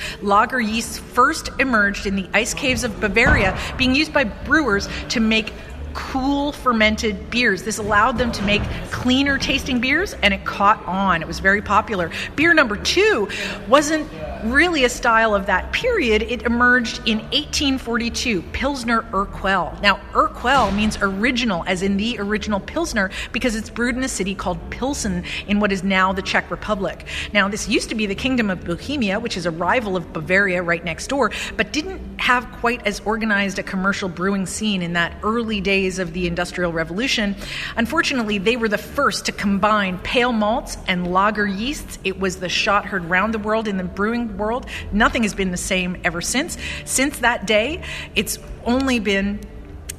[0.52, 5.22] lager yeasts first emerged in the ice caves of Bavaria, being used by brewers to
[5.22, 5.54] make
[5.94, 7.64] cool fermented beers.
[7.64, 8.62] This allowed them to make
[8.92, 11.22] cleaner tasting beers and it caught on.
[11.22, 12.12] It was very popular.
[12.36, 13.30] Beer number two
[13.70, 14.10] wasn't
[14.46, 16.22] really a style of that period.
[16.24, 19.80] It emerged in 1842, Pilsner Urquell.
[19.82, 24.36] Now, Urquell means original, as in the original Pilsner, because it's brewed in a city
[24.36, 27.06] called Pilsen in what is now the Czech Republic.
[27.34, 30.62] Now, this used to be the Kingdom of Bohemia, which is a rival of Bavaria
[30.62, 35.16] right next door, but didn't have quite as organized a commercial brewing scene in that
[35.24, 37.36] early days of the Industrial Revolution.
[37.76, 41.98] Unfortunately, they were the first to combine pale malts and lager yeasts.
[42.04, 44.66] It was the shot heard round the world in the brewing world.
[44.92, 46.58] Nothing has been the same ever since.
[46.86, 47.84] Since that day,
[48.16, 49.40] it's only been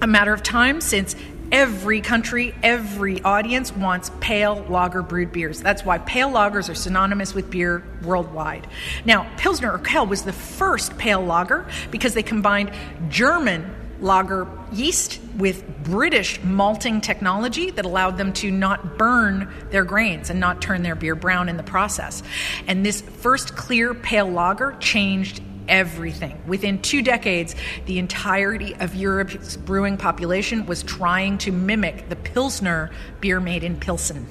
[0.01, 1.15] a matter of time since
[1.53, 5.61] every country, every audience wants pale lager brewed beers.
[5.61, 8.67] That's why pale lagers are synonymous with beer worldwide.
[9.05, 12.73] Now, Pilsner Urquell was the first pale lager because they combined
[13.11, 13.71] German
[14.03, 20.41] lager yeast with British malting technology that allowed them to not burn their grains and
[20.41, 22.23] not turn their beer brown in the process.
[22.67, 26.41] And this first clear pale lager changed everything.
[26.47, 27.55] Within two decades,
[27.87, 33.79] the entirety of Europe's brewing population was trying to mimic the Pilsner beer made in
[33.79, 34.27] Pilsen.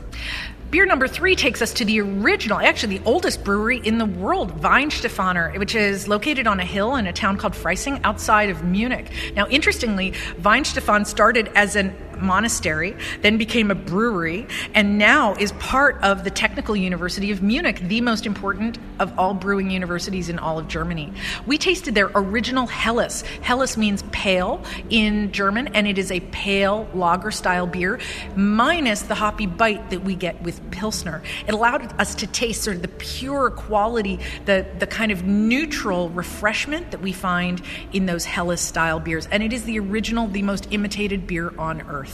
[0.72, 4.62] Beer number three takes us to the original, actually the oldest brewery in the world,
[4.62, 9.12] Weihenstephaner, which is located on a hill in a town called Freising outside of Munich.
[9.36, 16.02] Now, interestingly, Weihenstephan started as an monastery, then became a brewery, and now is part
[16.02, 20.60] of the Technical University of Munich, the most important of all brewing universities in all
[20.60, 21.12] of Germany.
[21.46, 23.22] We tasted their original Helles.
[23.42, 28.00] Helles means pale in German, and it is a pale lager style beer,
[28.36, 31.22] minus the hoppy bite that we get with Pilsner.
[31.48, 36.10] It allowed us to taste sort of the pure quality, the, the kind of neutral
[36.10, 37.62] refreshment that we find
[37.94, 39.28] in those Helles style beers.
[39.32, 42.11] And it is the original, the most imitated beer on earth.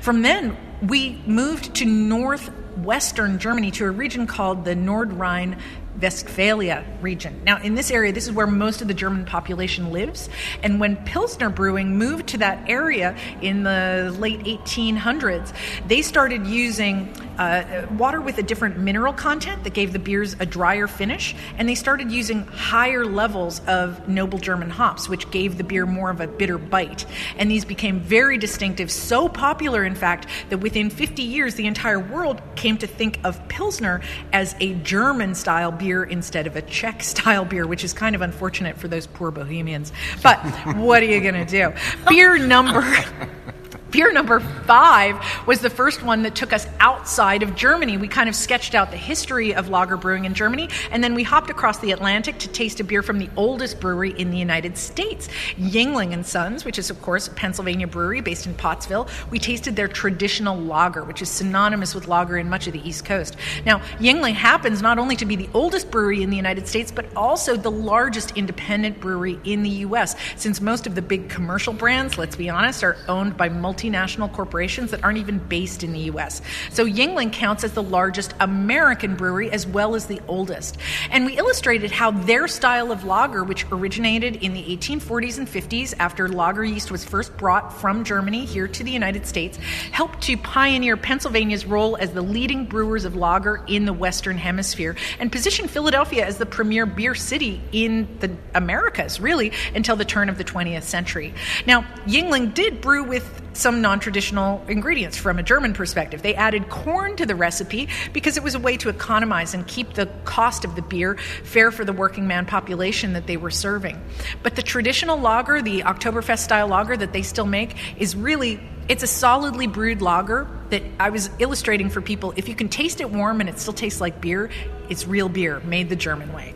[0.00, 5.58] From then, we moved to northwestern Germany to a region called the Nordrhein
[6.00, 7.42] Westphalia region.
[7.44, 10.28] Now, in this area, this is where most of the German population lives.
[10.62, 15.52] And when Pilsner Brewing moved to that area in the late 1800s,
[15.86, 20.46] they started using uh, water with a different mineral content that gave the beers a
[20.46, 21.34] drier finish.
[21.58, 26.10] And they started using higher levels of noble German hops, which gave the beer more
[26.10, 27.06] of a bitter bite.
[27.36, 32.00] And these became very distinctive, so popular, in fact, that within 50 years, the entire
[32.00, 34.00] world came to think of Pilsner
[34.32, 38.22] as a German style beer instead of a Czech style beer, which is kind of
[38.22, 39.92] unfortunate for those poor Bohemians.
[40.22, 40.38] But
[40.76, 41.72] what are you going to do?
[42.08, 42.82] Beer number.
[43.92, 47.98] Beer number five was the first one that took us outside of Germany.
[47.98, 51.22] We kind of sketched out the history of lager brewing in Germany, and then we
[51.22, 54.78] hopped across the Atlantic to taste a beer from the oldest brewery in the United
[54.78, 55.28] States,
[55.58, 59.08] Yuengling and Sons, which is of course a Pennsylvania brewery based in Pottsville.
[59.30, 63.04] We tasted their traditional lager, which is synonymous with lager in much of the East
[63.04, 63.36] Coast.
[63.66, 67.04] Now, Yuengling happens not only to be the oldest brewery in the United States, but
[67.14, 70.16] also the largest independent brewery in the U.S.
[70.36, 74.32] Since most of the big commercial brands, let's be honest, are owned by multi multinational
[74.32, 76.40] corporations that aren't even based in the US.
[76.70, 80.78] So Yuengling counts as the largest American brewery as well as the oldest.
[81.10, 85.94] And we illustrated how their style of lager, which originated in the 1840s and 50s
[85.98, 89.56] after lager yeast was first brought from Germany here to the United States,
[89.90, 94.96] helped to pioneer Pennsylvania's role as the leading brewers of lager in the Western Hemisphere
[95.18, 100.28] and position Philadelphia as the premier beer city in the Americas, really, until the turn
[100.28, 101.34] of the 20th century.
[101.66, 106.22] Now, Yuengling did brew with some non traditional ingredients from a German perspective.
[106.22, 109.94] They added corn to the recipe because it was a way to economize and keep
[109.94, 114.00] the cost of the beer fair for the working man population that they were serving.
[114.42, 119.02] But the traditional lager, the Oktoberfest style lager that they still make, is really it's
[119.02, 122.32] a solidly brewed lager that I was illustrating for people.
[122.36, 124.50] If you can taste it warm and it still tastes like beer,
[124.88, 126.54] it's real beer made the German way.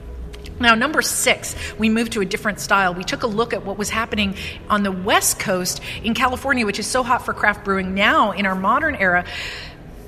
[0.58, 2.94] Now, number six, we moved to a different style.
[2.94, 4.36] We took a look at what was happening
[4.70, 8.46] on the West Coast in California, which is so hot for craft brewing now in
[8.46, 9.24] our modern era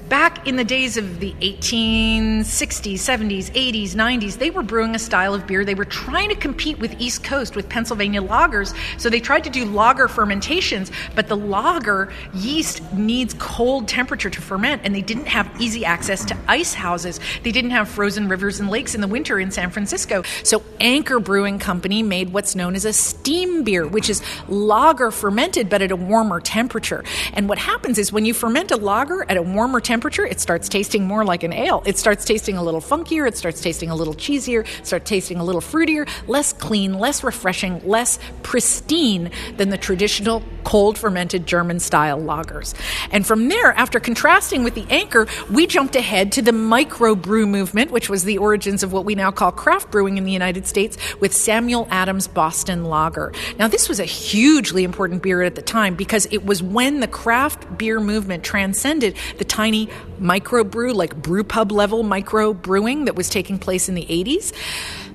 [0.08, 5.34] back in the days of the 1860s, 70s, 80s, 90s, they were brewing a style
[5.34, 5.64] of beer.
[5.64, 8.74] They were trying to compete with East Coast, with Pennsylvania lagers.
[8.98, 14.40] So they tried to do lager fermentations, but the lager yeast needs cold temperature to
[14.40, 17.20] ferment, and they didn't have easy access to ice houses.
[17.42, 20.22] They didn't have frozen rivers and lakes in the winter in San Francisco.
[20.42, 25.68] So Anchor Brewing Company made what's known as a steam beer, which is lager fermented,
[25.68, 27.04] but at a warmer temperature.
[27.34, 30.38] And what happens is when you ferment a lager at a warmer temperature, temperature, it
[30.38, 31.82] starts tasting more like an ale.
[31.84, 35.44] It starts tasting a little funkier, it starts tasting a little cheesier, starts tasting a
[35.44, 42.20] little fruitier, less clean, less refreshing, less pristine than the traditional cold fermented German style
[42.20, 42.74] lagers.
[43.10, 47.90] And from there, after contrasting with the anchor, we jumped ahead to the microbrew movement,
[47.90, 50.96] which was the origins of what we now call craft brewing in the United States
[51.18, 53.32] with Samuel Adams Boston Lager.
[53.58, 57.08] Now, this was a hugely important beer at the time because it was when the
[57.08, 59.87] craft beer movement transcended the tiny
[60.20, 64.52] microbrew, like brew pub level micro brewing that was taking place in the 80s.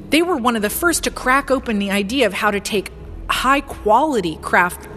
[0.10, 2.92] They were one of the first to crack open the idea of how to take
[3.30, 4.88] high quality craft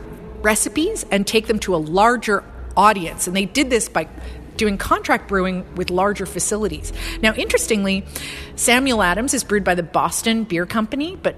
[0.42, 2.44] recipes and take them to a larger
[2.76, 3.26] audience.
[3.26, 4.08] And they did this by
[4.56, 6.92] doing contract brewing with larger facilities.
[7.22, 8.04] Now, interestingly,
[8.56, 11.36] Samuel Adams is brewed by the Boston Beer Company, but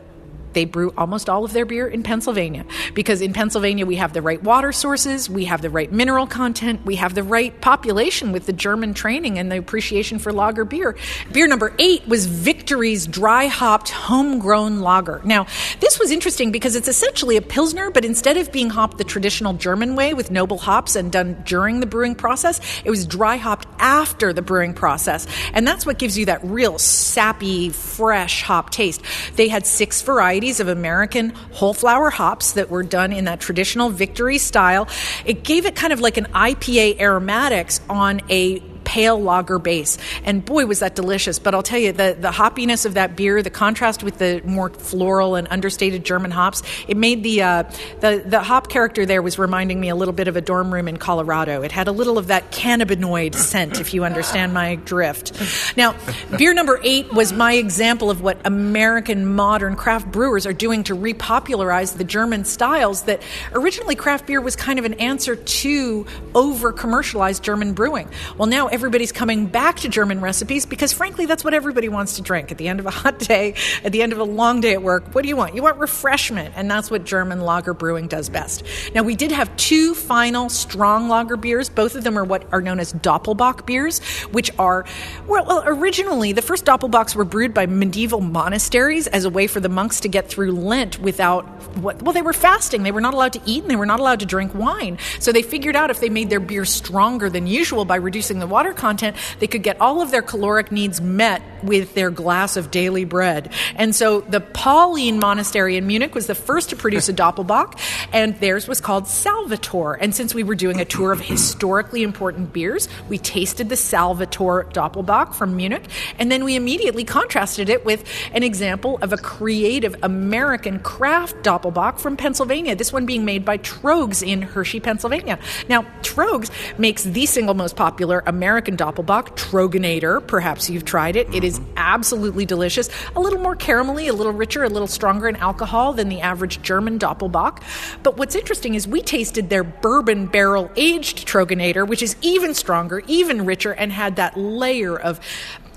[0.53, 4.23] they brew almost all of their beer in Pennsylvania because in Pennsylvania we have the
[4.23, 8.47] right water sources, we have the right mineral content, we have the right population with
[8.47, 10.97] the German training and the appreciation for lager beer.
[11.33, 15.21] Beer number eight was Victory's dry hopped homegrown lager.
[15.25, 15.47] Now,
[15.81, 19.53] this was interesting because it's essentially a Pilsner, but instead of being hopped the traditional
[19.55, 23.67] German way with noble hops and done during the brewing process, it was dry hopped
[23.79, 25.27] after the brewing process.
[25.53, 29.03] And that's what gives you that real sappy, fresh hop taste.
[29.37, 33.41] They had six varieties varieties of American whole flower hops that were done in that
[33.41, 34.87] traditional victory style.
[35.25, 39.99] It gave it kind of like an IPA aromatics on a pale lager base.
[40.25, 41.39] And boy, was that delicious.
[41.39, 44.71] But I'll tell you, the, the hoppiness of that beer, the contrast with the more
[44.71, 47.63] floral and understated German hops, it made the, uh,
[48.01, 50.89] the, the hop character there was reminding me a little bit of a dorm room
[50.89, 51.61] in Colorado.
[51.61, 55.77] It had a little of that cannabinoid scent, if you understand my drift.
[55.77, 55.95] Now,
[56.39, 60.97] beer number eight was my example of what American modern craft brewers are doing to
[60.97, 63.21] repopularize the German styles that
[63.53, 68.09] originally craft beer was kind of an answer to over commercialized German brewing.
[68.39, 72.23] Well, now everybody's coming back to German recipes because, frankly, that's what everybody wants to
[72.23, 74.73] drink at the end of a hot day, at the end of a long day
[74.73, 75.03] at work.
[75.17, 75.57] What do you want?
[75.57, 78.63] You want refreshment, and that's what German lager brewing does best.
[78.95, 81.69] Now, we did have two final strong lager beers.
[81.69, 83.99] Both of them are what are known as Doppelbock beers,
[84.31, 84.85] which are,
[85.27, 89.59] well, well originally, the first Doppelbocks were brewed by medieval monasteries as a way for
[89.59, 91.43] the monks to get through Lent without
[91.79, 92.85] what, well, they were fasting.
[92.85, 94.99] They were not allowed to eat and they were not allowed to drink wine.
[95.19, 98.47] So they figured out if they made their beer stronger than usual by reducing the
[98.47, 102.71] water content, they could get all of their caloric needs met with their glass of
[102.71, 103.53] daily bread.
[103.75, 107.79] And so the Pauline Monastery in Munich was the first to produce a Doppelbock,
[108.13, 109.95] and theirs was called Salvator.
[109.95, 114.67] And since we were doing a tour of historically important beers, we tasted the Salvator
[114.73, 115.85] Doppelbock from Munich,
[116.19, 121.99] and then we immediately contrasted it with an example of a creative American craft Doppelbock
[121.99, 125.39] from Pennsylvania, this one being made by Troegs in Hershey, Pennsylvania.
[125.69, 130.27] Now, Troegs makes the single most popular American Doppelbock, Troegenator.
[130.27, 131.33] Perhaps you've tried it.
[131.35, 131.73] It is mm-hmm.
[131.77, 132.91] absolutely delicious.
[133.17, 136.61] A little more caramelly, a little richer, a little stronger in alcohol than the average
[136.63, 137.63] German Doppelbock.
[138.03, 143.03] But what's interesting is we tasted their bourbon barrel aged Troegenator, which is even stronger,
[143.07, 145.21] even richer, and had that layer of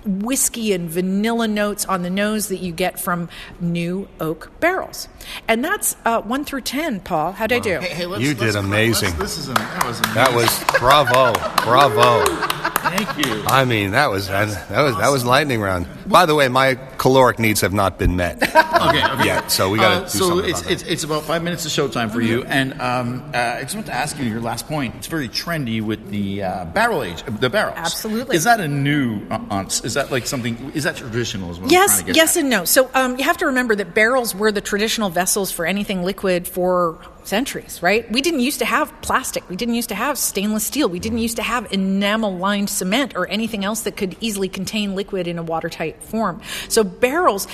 [0.06, 5.08] whiskey and vanilla notes on the nose that you get from new oak barrels.
[5.48, 7.34] And that's uh, 1 through 10, Paul.
[7.34, 7.80] How'd I do?
[8.20, 9.18] you did amazing.
[9.18, 10.14] This is that was amazing.
[10.16, 11.34] That was bravo,
[11.64, 12.72] bravo.
[12.92, 13.44] Thank you.
[13.48, 15.88] I mean, that was that, that was that was lightning round.
[16.06, 19.26] By the way, my caloric needs have not been met okay, okay.
[19.26, 21.42] yet, so we got to Uh, do so something it's, about it's it's about five
[21.44, 24.42] minutes of showtime for you, and um, uh, I just want to ask you your
[24.42, 24.96] last point.
[24.96, 27.78] It's very trendy with the uh, barrel age, the barrels.
[27.78, 28.36] Absolutely.
[28.36, 29.22] Is that a new?
[29.30, 30.72] Uh, uh, is that like something?
[30.76, 31.50] Is that traditional?
[31.52, 31.66] as well?
[31.68, 32.66] I'm Yes, trying to get yes, and no.
[32.66, 36.48] So um, you have to remember that barrels were the traditional vessels for anything liquid
[36.48, 38.10] for centuries, right?
[38.12, 39.48] We didn't used to have plastic.
[39.50, 40.90] We didn't used to have stainless steel.
[40.90, 44.96] We didn't used to have enamel lined cement or anything else that could easily contain
[44.96, 46.42] liquid in a watertight form.
[46.68, 47.48] So barrels,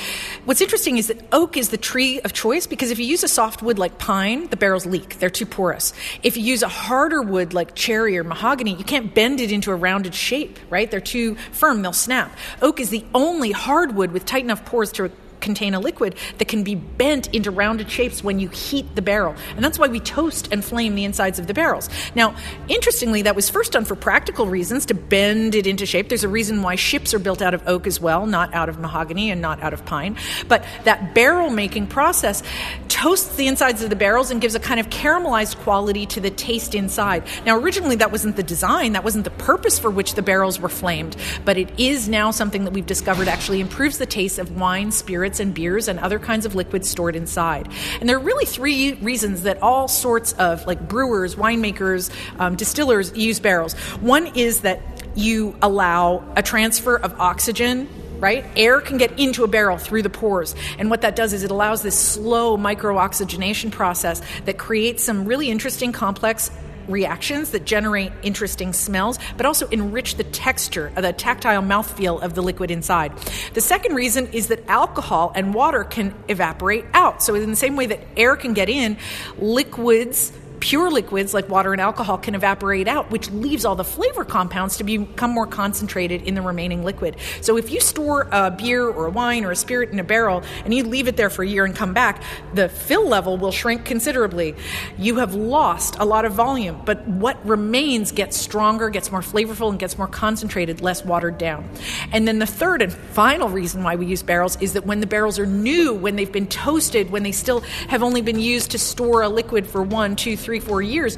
[0.45, 3.27] what's interesting is that oak is the tree of choice because if you use a
[3.27, 5.19] soft wood like pine, the barrels leak.
[5.19, 5.93] They're too porous.
[6.23, 9.71] If you use a harder wood like cherry or mahogany, you can't bend it into
[9.71, 10.89] a rounded shape, right?
[10.89, 12.35] They're too firm, they'll snap.
[12.61, 15.11] Oak is the only hardwood with tight enough pores to
[15.47, 19.33] contain a liquid that can be bent into rounded shapes when you heat the barrel.
[19.55, 21.89] And that's why we toast and flame the insides of the barrels.
[22.15, 22.35] Now,
[22.67, 26.09] interestingly, that was first done for practical reasons to bend it into shape.
[26.09, 28.77] There's a reason why ships are built out of oak as well, not out of
[28.77, 30.17] mahogany and not out of pine.
[30.49, 32.43] But that barrel making process
[32.89, 36.31] toasts the insides of the barrels and gives a kind of caramelized quality to the
[36.31, 37.23] taste inside.
[37.45, 40.67] Now, originally, that wasn't the design, that wasn't the purpose for which the barrels were
[40.67, 44.91] flamed, but it is now something that we've discovered actually improves the taste of wine,
[44.91, 47.69] spirits, and beers and other kinds of liquids stored inside.
[47.99, 53.15] And there are really three reasons that all sorts of like brewers, winemakers, um, distillers
[53.15, 53.73] use barrels.
[54.01, 54.81] One is that
[55.15, 57.87] you allow a transfer of oxygen
[58.19, 58.45] right?
[58.55, 60.55] Air can get into a barrel through the pores.
[60.79, 65.25] And what that does is it allows this slow micro oxygenation process that creates some
[65.25, 66.49] really interesting, complex
[66.87, 72.41] reactions that generate interesting smells, but also enrich the texture, the tactile mouthfeel of the
[72.41, 73.17] liquid inside.
[73.53, 77.23] The second reason is that alcohol and water can evaporate out.
[77.23, 78.97] So, in the same way that air can get in,
[79.37, 80.31] liquids
[80.67, 84.75] pure liquids like water and alcohol can evaporate out, which leaves all the flavor compounds
[84.75, 87.15] to become more concentrated in the remaining liquid.
[87.39, 90.43] So if you store a beer or a wine or a spirit in a barrel
[90.65, 92.21] and you leave it there for a year and come back,
[92.53, 94.55] the fill level will shrink considerably.
[94.97, 99.69] You have lost a lot of volume, but what remains gets stronger, gets more flavorful,
[99.69, 101.69] and gets more concentrated, less watered down.
[102.11, 105.07] And then the third and final reason why we use barrels is that when the
[105.07, 108.77] barrels are new, when they've been toasted, when they still have only been used to
[108.77, 111.17] store a liquid for one, two, three, four years,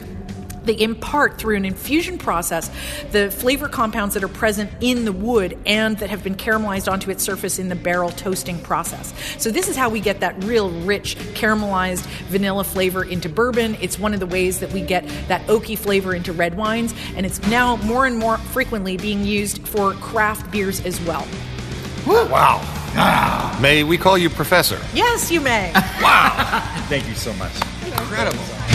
[0.70, 2.70] they impart through an infusion process
[3.12, 7.10] the flavor compounds that are present in the wood and that have been caramelized onto
[7.10, 9.14] its surface in the barrel toasting process.
[9.38, 13.78] So, this is how we get that real rich caramelized vanilla flavor into bourbon.
[13.82, 17.26] It's one of the ways that we get that oaky flavor into red wines, and
[17.26, 21.28] it's now more and more frequently being used for craft beers as well.
[22.06, 23.58] Wow.
[23.62, 24.80] May we call you Professor?
[24.94, 25.72] Yes, you may.
[26.02, 26.62] Wow.
[26.90, 27.54] Thank you so much.
[27.86, 28.69] Incredible.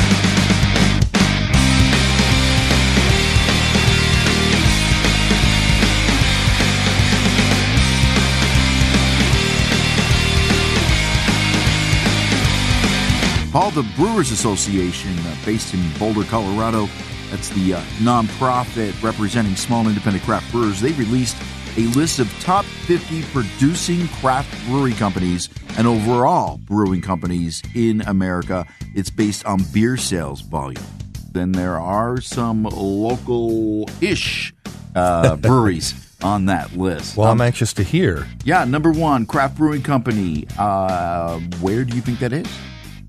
[13.55, 16.89] Paul, the Brewers Association, uh, based in Boulder, Colorado,
[17.31, 20.81] that's the uh, nonprofit representing small independent craft brewers.
[20.81, 21.37] They released
[21.77, 28.67] a list of top 50 producing craft brewery companies and overall brewing companies in America.
[28.93, 30.83] It's based on beer sales volume.
[31.31, 34.53] Then there are some local ish
[34.97, 37.17] uh, breweries on that list.
[37.17, 38.27] Well, I'm Um, anxious to hear.
[38.45, 40.45] yeah, number one, craft brewing company.
[40.59, 42.47] Uh, where do you think that is?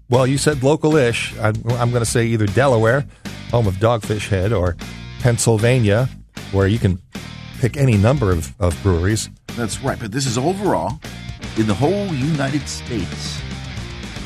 [0.09, 1.35] Well, you said local-ish.
[1.39, 3.05] I'm, I'm going to say either Delaware,
[3.51, 4.75] home of Dogfish Head, or
[5.19, 6.09] Pennsylvania,
[6.51, 7.01] where you can
[7.59, 9.29] pick any number of, of breweries.
[9.55, 10.99] That's right, but this is overall
[11.57, 13.41] in the whole United States.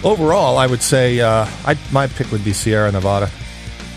[0.03, 3.29] Overall, I would say uh, I, my pick would be Sierra Nevada.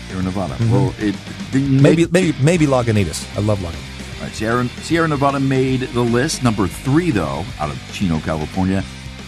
[0.07, 0.53] Sierra Nevada.
[0.55, 0.71] Mhm.
[0.71, 1.15] Well, it
[1.51, 3.25] didn't Maybe maybe maybe Lagunitas.
[3.37, 4.19] I love Lagunitas.
[4.19, 6.43] All right, Sierra, Sierra Nevada made the list.
[6.43, 8.83] Number three, though, out of Chico, California.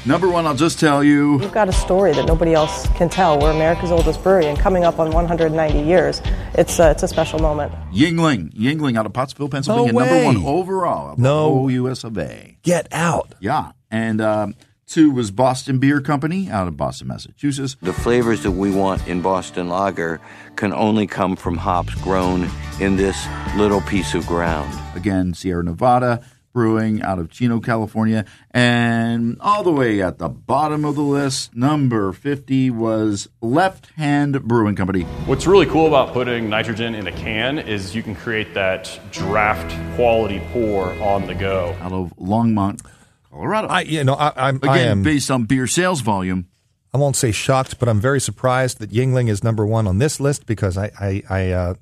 [0.08, 1.38] Number one, I'll just tell you.
[1.38, 3.40] We've got a story that nobody else can tell.
[3.40, 6.22] We're America's oldest brewery, and coming up on 190 years,
[6.54, 7.74] it's uh, it's a special moment.
[7.92, 11.12] Yuengling, Yuengling out of Pottsville, Pennsylvania, No number one overall.
[11.12, 11.68] of the No.
[11.70, 12.04] U.S.
[12.04, 12.58] of A.
[12.62, 13.34] Get out.
[13.40, 14.54] Yeah, and um,
[14.86, 17.76] two was Boston Beer Company out of Boston, Massachusetts.
[17.82, 20.22] The flavors that we want in Boston Lager
[20.56, 22.48] can only come from hops grown
[22.80, 23.18] in this
[23.58, 24.72] little piece of ground.
[24.96, 26.24] Again, Sierra Nevada
[26.56, 31.54] Brewing out of Chico, California, and all the way at the bottom of the list,
[31.54, 35.02] number fifty was Left Hand Brewing Company.
[35.26, 39.70] What's really cool about putting nitrogen in a can is you can create that draft
[39.98, 41.76] quality pour on the go.
[41.82, 42.82] Out of Longmont,
[43.30, 43.68] Colorado.
[43.68, 46.48] I, you know, I, I'm I Again, am, based on beer sales volume.
[46.94, 50.22] I won't say shocked, but I'm very surprised that Yuengling is number one on this
[50.22, 51.74] list because I, I, I uh,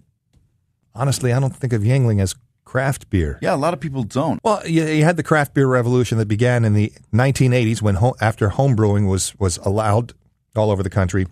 [0.96, 2.34] honestly, I don't think of Yuengling as
[2.74, 3.38] craft beer.
[3.40, 4.40] Yeah, a lot of people don't.
[4.44, 8.16] Well, you, you had the craft beer revolution that began in the 1980s when ho-
[8.20, 10.14] after home brewing was was allowed
[10.56, 11.28] all over the country.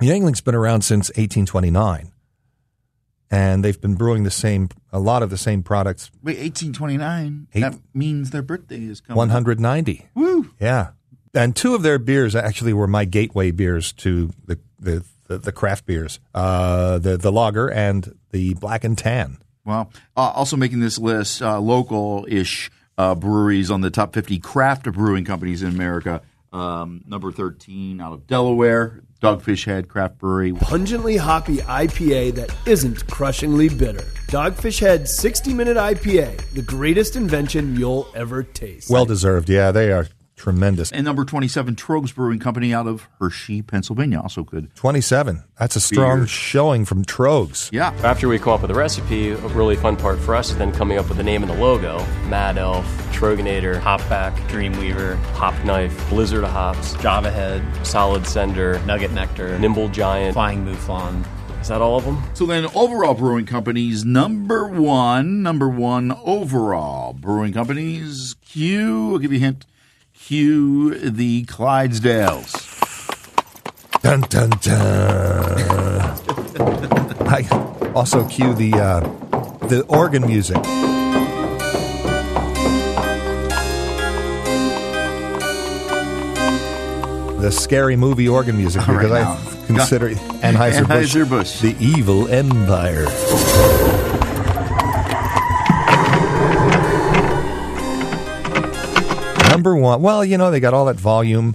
[0.00, 2.12] Yuengling's been around since 1829,
[3.30, 6.10] and they've been brewing the same a lot of the same products.
[6.22, 7.48] Wait, eighteen twenty nine.
[7.52, 9.16] Eight- That means their birthday is coming.
[9.18, 10.08] 190.
[10.14, 10.50] Woo!
[10.60, 10.90] Yeah,
[11.34, 15.52] and two of their beers actually were my gateway beers to the the, the, the
[15.52, 19.38] craft beers, uh, the the lager and the black and tan.
[19.70, 19.88] Wow.
[20.16, 24.90] Uh, also making this list, uh, local ish uh, breweries on the top 50 craft
[24.92, 26.22] brewing companies in America.
[26.52, 30.52] Um, number 13 out of Delaware, Dogfish Head Craft Brewery.
[30.52, 34.02] Pungently hoppy IPA that isn't crushingly bitter.
[34.26, 38.90] Dogfish Head 60 Minute IPA, the greatest invention you'll ever taste.
[38.90, 39.48] Well deserved.
[39.48, 40.08] Yeah, they are
[40.40, 40.90] tremendous.
[40.90, 44.20] And number 27, Troegs Brewing Company out of Hershey, Pennsylvania.
[44.20, 44.74] Also good.
[44.74, 45.44] 27.
[45.58, 46.26] That's a strong Beer.
[46.26, 47.68] showing from Troegs.
[47.72, 47.90] Yeah.
[48.02, 50.72] After we come up with a recipe, a really fun part for us is then
[50.72, 51.98] coming up with the name and the logo.
[52.28, 59.10] Mad Elf, Troegenator, Hopback, Dreamweaver, Hop Knife, Blizzard of Hops, Java Head, Solid Sender, Nugget
[59.12, 61.24] Nectar, Nimble Giant, Flying Mouflon.
[61.60, 62.22] Is that all of them?
[62.32, 68.34] So then, overall brewing companies, number one, number one overall brewing companies.
[68.46, 69.66] Q, I'll give you a hint.
[70.24, 72.52] Q, the Clydesdales.
[74.02, 74.78] Dun dun dun.
[77.26, 79.00] I also cue the uh,
[79.66, 80.62] the organ music.
[87.40, 89.32] The scary movie organ music All right, because now.
[89.32, 93.06] I consider Anheuser Busch the evil empire.
[99.50, 100.02] Number one.
[100.02, 101.54] Well, you know they got all that volume.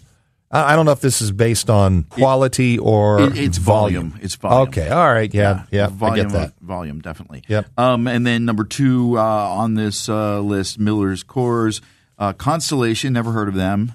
[0.52, 4.18] I I don't know if this is based on quality or It- it's volume.
[4.22, 4.68] It's volume.
[4.70, 6.54] Okay, all right, yeah, yeah, I volume, get that.
[6.62, 7.44] volume, definitely.
[7.48, 7.68] Yep.
[7.78, 11.82] Um, and then number two uh, on this uh, list, Miller's Coors,
[12.20, 13.14] uh, Constellation.
[13.14, 13.94] Never heard of them.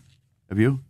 [0.49, 0.81] Have you?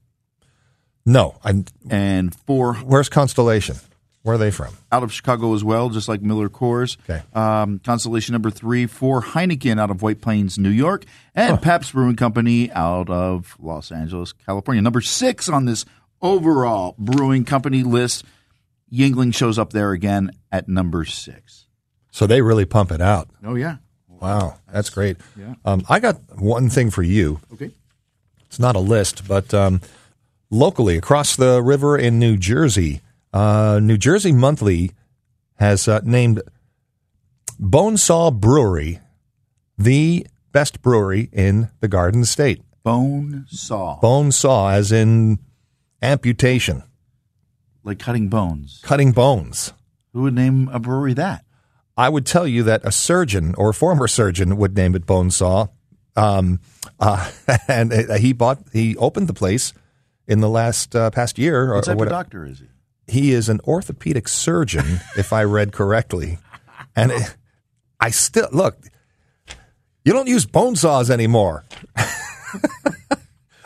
[1.07, 1.65] No, I.
[1.89, 3.77] And four Where's Constellation?
[4.23, 4.75] Where are they from?
[4.93, 6.99] out of Chicago as well, just like Miller Coors.
[7.09, 7.23] Okay.
[7.33, 11.05] Um, Constellation number three, for Heineken out of White Plains, New York,
[11.35, 14.83] and Pabst Brewing Company out of Los Angeles, California.
[14.83, 15.87] Number six on this
[16.21, 18.25] overall brewing company list,
[18.93, 21.67] Yuengling shows up there again at number six.
[22.11, 23.29] So they really pump it out.
[23.43, 23.77] Oh yeah.
[24.09, 25.17] Wow, that's great.
[25.39, 25.55] Yeah.
[25.65, 27.41] Um, I got one thing for you.
[27.55, 27.71] Okay.
[28.49, 29.81] It's not a list, but um,
[30.51, 33.01] locally across the river in New Jersey,
[33.33, 34.91] uh, New Jersey Monthly
[35.57, 36.43] has uh, named
[37.61, 39.01] Bonesaw Brewery
[39.79, 42.63] the best brewery in the Garden State.
[42.83, 43.99] Bone saw.
[44.01, 45.39] Bone saw, as in
[46.03, 46.83] amputation,
[47.85, 48.81] Like cutting bones.
[48.83, 49.73] cutting bones.
[50.13, 51.45] Who would name a brewery that?
[51.97, 55.31] I would tell you that a surgeon or a former surgeon would name it Bone
[55.31, 55.67] Saw.
[56.17, 56.61] Um,
[57.01, 57.31] uh,
[57.69, 59.73] and uh, he bought, he opened the place
[60.27, 61.71] in the last uh, past year.
[61.73, 62.67] Or, What type or of what- doctor is he?
[63.11, 66.39] He is an orthopedic surgeon, if I read correctly.
[66.95, 67.37] And it,
[67.99, 68.79] I still look.
[70.05, 71.65] You don't use bone saws anymore.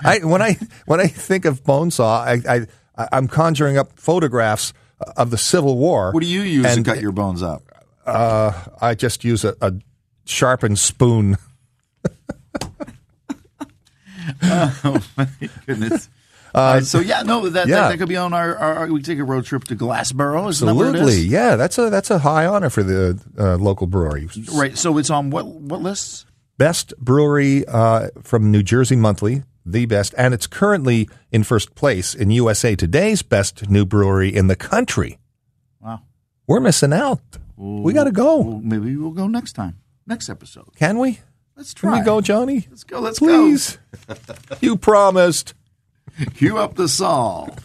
[0.04, 2.66] I when I when I think of bone saw, I, I
[3.12, 4.72] I'm conjuring up photographs
[5.16, 6.12] of the Civil War.
[6.12, 7.62] What do you use to and- cut your bones up?
[8.04, 9.72] Uh, I just use a, a
[10.26, 11.38] sharpened spoon.
[14.42, 15.28] oh my
[15.66, 16.10] goodness.
[16.54, 17.74] Uh, so yeah, no, that, yeah.
[17.74, 20.48] that that could be on our, our, We take a road trip to Glassboro.
[20.48, 21.56] Is that where it Absolutely, yeah.
[21.56, 24.28] That's a that's a high honor for the uh, local brewery.
[24.52, 24.78] Right.
[24.78, 26.26] So it's on what what lists?
[26.56, 32.14] Best brewery uh, from New Jersey Monthly, the best, and it's currently in first place
[32.14, 35.18] in USA Today's best new brewery in the country.
[35.80, 36.02] Wow.
[36.46, 37.20] We're missing out.
[37.56, 38.36] we got to go.
[38.42, 39.80] Well, maybe we'll go next time.
[40.06, 40.68] next episode.
[40.76, 41.18] Can we?
[41.56, 41.98] Let's Can try.
[41.98, 42.66] we go, Johnny?
[42.70, 43.00] Let's go.
[43.00, 43.26] Let's go.
[43.26, 43.78] Please.
[44.60, 45.54] you promised.
[46.34, 47.56] Cue up the song.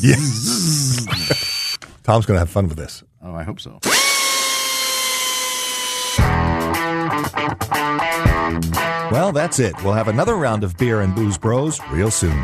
[0.00, 1.06] Yes.
[2.02, 3.02] Tom's going to have fun with this.
[3.22, 3.78] Oh, I hope so.
[9.10, 9.74] Well, that's it.
[9.82, 12.38] We'll have another round of beer and booze bros real soon.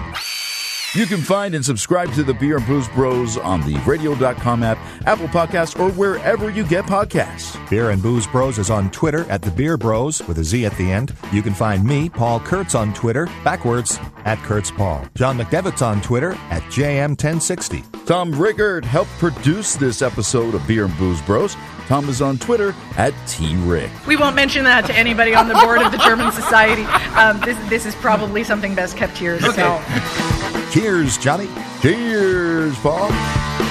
[0.97, 4.79] You can find and subscribe to the Beer and Booze Broz on the radio.com app,
[5.05, 7.55] Apple Podcasts, or wherever you get podcasts.
[7.69, 10.75] Beer and Booze Broz is on Twitter at the Beer Bros with a Z at
[10.79, 11.15] the end.
[11.33, 15.05] You can find me, Paul Kurtz, on Twitter, backwards at Kurtz Paul.
[15.15, 18.07] John McDevitt's on Twitter at JM1060.
[18.07, 21.59] Tom Rickert helped produce this episode of Beer and Booze Broz.
[21.89, 23.91] Tom is on Twitter at TRick.
[24.07, 26.85] We won't mention that to anybody on the board of the German Society.
[27.17, 30.43] Um, this, this is probably something best kept to yourself.
[30.71, 31.49] Cheers, Johnny.
[31.81, 33.66] Cheers, Paul.